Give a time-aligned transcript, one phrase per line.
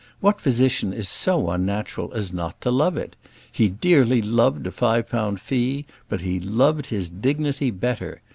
[0.19, 3.15] What physician is so unnatural as not to love it?
[3.51, 8.23] He dearly loved a five pound fee; but he loved his dignity better.